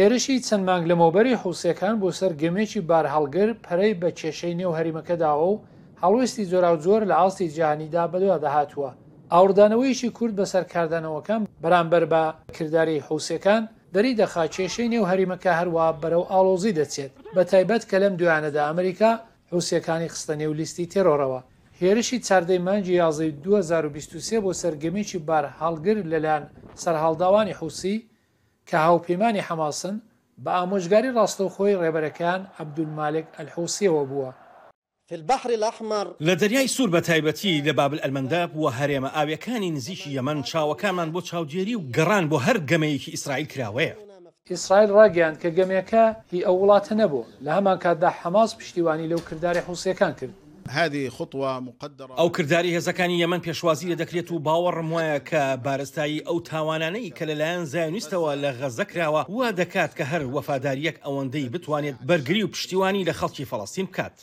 هێرشی 0.00 0.42
چەند 0.46 0.64
مانگ 0.70 0.84
لە 0.90 0.94
مۆبەری 1.02 1.38
حوسەکان 1.42 1.94
بۆ 2.02 2.08
سەر 2.18 2.32
گەمێکی 2.42 2.80
بار 2.90 3.04
هەڵگر 3.14 3.48
پەرەی 3.64 3.98
بە 4.00 4.08
کێشەی 4.20 4.56
نێو 4.60 4.72
هەریمەکەداوە 4.78 5.46
و 5.52 5.60
هەڵوێستی 6.02 6.48
جۆراو 6.50 6.76
جۆر 6.84 7.02
لە 7.10 7.14
ئاستی 7.20 7.48
جیهانیدا 7.54 8.04
بەدووا 8.12 8.36
دەهاتووە 8.44 8.90
ئاوردانەوەیشی 9.34 10.10
کورد 10.18 10.34
بە 10.38 10.46
سەرکاردانەوەکەم 10.52 11.42
بەرامبەر 11.62 12.04
بە 12.12 12.22
کردداری 12.56 13.04
حوسەکان 13.08 13.62
دەری 13.94 14.14
دەخا 14.20 14.44
کێشەی 14.54 14.90
نێو 14.94 15.04
هەریمەکە 15.10 15.50
هەروە 15.58 15.86
بەرەو 16.02 16.24
ئاڵۆزی 16.32 16.76
دەچێت 16.78 17.12
بە 17.34 17.42
تایبەت 17.50 17.82
کە 17.90 17.96
لەم 18.02 18.14
دویانەدا 18.20 18.62
ئەمریکا 18.68 19.10
حوسەکانی 19.52 20.08
خستە 20.12 20.34
نێو 20.40 20.52
لیستی 20.60 20.86
تێڕۆرەوە 20.92 21.40
هێرشی 21.80 22.18
چاردەی 22.26 22.60
مانجی 22.66 22.94
یازی 23.04 23.30
2023 23.30 24.40
بۆ 24.44 24.52
سەرگەمیکی 24.62 25.18
بار 25.28 25.44
هەڵگر 25.60 25.96
لەلایەن 26.12 26.44
سەرهاڵداوانی 26.82 27.58
حوسی 27.60 27.96
کە 28.68 28.76
هاوپەیمانی 28.86 29.46
حەماسن 29.48 29.94
بە 30.44 30.50
ئامۆژگاری 30.58 31.14
ڕاستەوخۆی 31.16 31.78
ڕێبەرەکان 31.82 32.40
عەبدولمالک 32.58 33.26
ئەلحوسیەوە 33.38 34.02
بووە. 34.10 34.30
لە 36.26 36.34
دەریای 36.42 36.72
سوور 36.74 36.90
بە 36.94 37.00
تایبەتی 37.08 37.62
لە 37.66 37.72
بابل 37.78 37.98
ئەلمەنداب 38.04 38.50
و 38.56 38.66
هەرێمە 38.78 39.10
ئاویەکانی 39.16 39.70
نزیشی 39.76 40.14
یەمەن 40.18 40.38
چاوەکانمان 40.50 41.08
بۆ 41.14 41.20
چاودێری 41.28 41.74
و 41.76 41.86
گەڕان 41.96 42.24
بۆ 42.30 42.38
هەر 42.46 42.56
گەمەیەکی 42.70 43.12
ئیسرائیل 43.14 43.46
کراوەیە. 43.52 43.94
ئیسرائیل 44.52 44.90
ڕاگەیان 44.96 45.34
کە 45.42 45.48
گەمەکە 45.58 46.02
هی 46.32 46.40
ئەو 46.46 46.56
وڵاتە 46.62 46.92
نەبوو 47.00 47.24
لە 47.44 47.50
هەمان 47.56 47.78
کاتدا 47.82 48.10
حەماس 48.20 48.50
پشتیوانی 48.58 49.08
لەو 49.10 49.20
کردداری 49.28 49.60
حوسیەکان 49.68 50.12
کرد. 50.20 50.34
هذه 50.70 51.08
خطوة 51.08 51.60
مقدرة 51.60 52.08
ئەو 52.16 52.30
کردداری 52.36 52.76
هێزەکانی 52.80 53.20
یەمەەن 53.24 53.44
پێشوازی 53.44 53.90
لە 53.94 53.98
دەکرێت 54.02 54.28
و 54.30 54.38
باوەڕم 54.44 54.88
وایە 54.92 55.20
کە 55.30 55.42
بارستایی 55.64 56.22
ئەو 56.26 56.38
تاوانانەی 56.40 57.12
کە 57.16 57.22
لەلایەن 57.30 57.64
زایانویستەوە 57.72 58.32
لە 58.42 58.50
غەزەکراوە 58.60 59.22
وا 59.36 59.48
دەکات 59.60 59.92
کە 59.98 60.04
هەر 60.12 60.22
وەفاداریەک 60.34 60.96
ئەوەندەی 61.06 61.50
بتوانێت 61.54 61.96
بەرگری 62.08 62.42
و 62.44 62.48
پشتیوانی 62.52 63.04
لە 63.04 63.12
خەڵکی 63.18 63.46
فەڵستیم 63.50 63.86
بکات. 63.88 64.16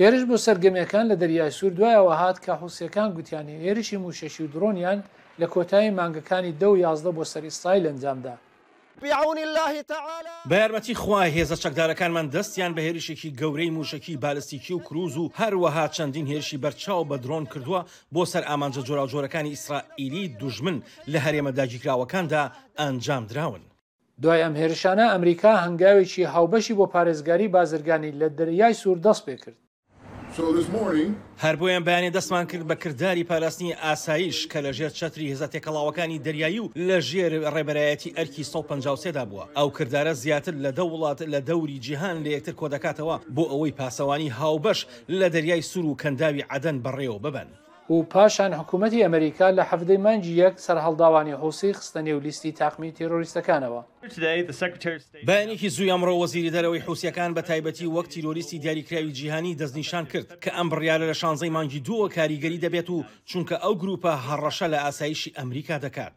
هێرش 0.00 0.22
بۆ 0.28 0.36
سرگەمەکان 0.46 1.04
لە 1.10 1.16
دەریای 1.22 1.50
سوور 1.58 1.72
دوایەوە 1.78 2.14
هات 2.22 2.38
کە 2.44 2.52
حوسەکان 2.62 3.10
گوتیانی 3.16 3.56
هێرشی 3.66 3.96
موشەشی 4.04 4.40
و 4.44 4.50
درۆنیان 4.54 4.98
لە 5.40 5.46
کۆتایی 5.54 5.94
مانگەکانی 5.98 6.52
دە 6.60 6.64
و 6.72 6.76
یازدە 6.84 7.10
بۆ 7.16 7.24
سەری 7.32 7.50
سایل 7.62 7.84
ئەنجامدا 7.88 8.34
بە 9.02 9.06
یارمەتی 10.52 10.94
خوای 11.02 11.30
هێزە 11.38 11.56
چەکدارەکانمان 11.64 12.26
دەستیان 12.34 12.72
بە 12.76 12.80
هێرشێکی 12.86 13.34
گەورەی 13.40 13.70
موشکی 13.76 14.16
بالستیکی 14.24 14.72
و 14.74 14.78
کروز 14.86 15.14
و 15.16 15.30
هەروەها 15.40 15.84
چەندین 15.96 16.26
هێرشی 16.32 16.60
بەرچاو 16.64 17.04
بە 17.10 17.16
درۆن 17.24 17.44
کردووە 17.52 17.80
بۆ 18.14 18.22
سەر 18.32 18.42
ئامانجە 18.48 18.82
جۆراوجۆرەکانی 18.88 19.54
ئیسرائیلی 19.54 20.24
دوژمن 20.40 20.76
لە 21.12 21.18
هەرێمە 21.26 21.52
داگیرراوەکاندا 21.58 22.42
ئەنجام 22.80 23.24
درراون. 23.30 23.62
دوای 24.22 24.42
ئەم 24.44 24.54
هێرشانە 24.60 25.04
ئەمریکا 25.12 25.52
هەنگاوێکی 25.64 26.28
هاوبەشی 26.34 26.76
بۆ 26.78 26.86
پارێزگاری 26.94 27.48
بازرگانی 27.56 28.12
لە 28.20 28.28
دەریای 28.38 28.74
سوور 28.80 28.98
دەست 29.06 29.22
پێ 29.26 29.36
کرد. 29.42 29.65
هەر 31.44 31.56
بۆیان 31.60 31.84
بەیانێ 31.88 32.10
دەستمان 32.16 32.46
کرد 32.50 32.64
بە 32.70 32.76
کردداری 32.82 33.24
پاراستنی 33.30 33.76
ئاساییش 33.84 34.38
کە 34.52 34.58
لە 34.66 34.70
ژێر 34.78 34.92
چەتری 34.98 35.30
هێزە 35.32 35.48
تێکەڵاوەکانی 35.52 36.22
دەریایی 36.26 36.62
و 36.64 36.70
لە 36.88 36.98
ژێر 37.08 37.32
ڕێبەرایەتی 37.54 38.14
ئەرکی 38.16 38.42
1950دا 38.50 39.24
بووە 39.30 39.44
ئەو 39.58 39.68
کردارە 39.76 40.12
زیاتر 40.22 40.54
لە 40.64 40.70
دە 40.78 40.84
وڵات 40.92 41.20
لە 41.32 41.40
دەوری 41.48 41.82
جیهان 41.86 42.16
لە 42.24 42.28
یەکتر 42.36 42.54
کۆدەکاتەوە 42.60 43.16
بۆ 43.36 43.44
ئەوەی 43.52 43.76
پاسەوانی 43.78 44.34
هاوبەش 44.38 44.80
لە 45.20 45.26
دەریای 45.34 45.62
سوور 45.70 45.86
و 45.88 45.98
کەنداوی 46.02 46.46
عەدەن 46.52 46.76
بەڕێوە 46.84 47.18
ببن. 47.26 47.48
و 47.90 48.02
پاشان 48.02 48.52
حکوومەتتی 48.54 49.02
ئەمریکا 49.04 49.56
لە 49.58 49.62
حەفدەی 49.70 49.96
مانجی 50.06 50.34
یەک 50.44 50.54
سەر 50.66 50.78
هەڵداوانی 50.84 51.38
حوسی 51.42 51.72
خستە 51.74 51.96
نێو 52.06 52.20
لیستی 52.20 52.52
تاقمی 52.52 52.92
تێرۆریستەکانەوە 52.98 53.80
بەیانێکی 55.26 55.68
زوی 55.76 55.92
ئەمڕۆ 55.92 56.12
وەزیری 56.22 56.50
دەرەوەی 56.54 56.84
حوسیەکان 56.86 57.30
بە 57.36 57.42
تایبەتی 57.48 57.86
وەک 57.96 58.06
تیرۆریستی 58.14 58.58
دیاریکراوی 58.62 59.12
جیهانی 59.18 59.56
دەستنیشان 59.60 60.04
کرد 60.12 60.28
کە 60.44 60.50
ئەم 60.56 60.68
بڕیاە 60.70 60.98
لە 61.10 61.12
شانزەی 61.20 61.50
مانگی 61.56 61.80
دووە 61.86 62.08
کاریگەری 62.16 62.60
دەبێت 62.64 62.88
و 62.90 63.04
چونکە 63.30 63.56
ئەو 63.64 63.72
گروپە 63.82 64.12
هەڕەشە 64.26 64.66
لە 64.74 64.78
ئاسایشی 64.84 65.34
ئەمریکا 65.38 65.76
دەکات 65.84 66.14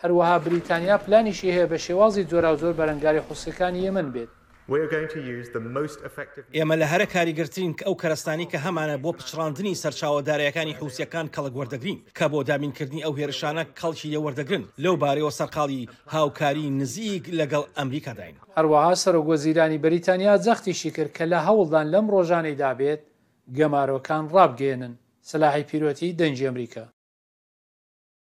هەروەها 0.00 0.36
بریتانیا 0.44 0.96
پلانیشی 1.04 1.52
هەیە 1.56 1.66
بە 1.70 1.78
شێوازی 1.86 2.24
جۆرا 2.30 2.52
زۆر 2.60 2.72
بەرەنگاری 2.78 3.24
حوسەکانی 3.28 3.80
یەمن 3.86 4.08
بێت 4.14 4.28
ئێمە 6.56 6.74
لە 6.80 6.86
هەرە 6.92 7.06
کاریگرترین 7.14 7.72
کە 7.78 7.82
ئەو 7.86 7.94
کەرستانی 8.02 8.46
کە 8.52 8.58
هەمانە 8.66 8.96
بۆ 9.04 9.10
پچڕاندنی 9.18 9.78
سەرچاوەدارەکانی 9.82 10.78
حوسەکان 10.80 11.26
کەڵک 11.34 11.54
وەردەگرین 11.60 11.98
کە 12.18 12.24
بۆ 12.32 12.38
دامینکردنی 12.48 13.04
ئەو 13.04 13.14
هێرشانە 13.20 13.62
کەڵکی 13.80 14.08
لە 14.14 14.18
وەردەگرن 14.24 14.64
لەو 14.84 14.94
بارەوە 15.02 15.32
سەرقاڵی 15.38 15.88
هاوکاری 16.14 16.66
نزیک 16.80 17.24
لەگەڵ 17.40 17.64
ئەمریکا 17.78 18.12
داین 18.18 18.36
هەروەها 18.56 18.94
سەرۆگۆزیرانی 19.04 19.82
بەریتانیا 19.84 20.34
جەختیشی 20.44 20.90
کرد 20.96 21.10
کە 21.16 21.24
لە 21.32 21.38
هەوڵدان 21.46 21.86
لەم 21.94 22.06
ڕۆژانەی 22.14 22.58
دابێت 22.62 23.00
گەمارۆکان 23.56 24.24
ڕابگەێنن 24.34 24.92
سلاحی 25.30 25.64
پیرۆتی 25.70 26.16
دەنجی 26.20 26.46
ئەمریکا 26.48 26.84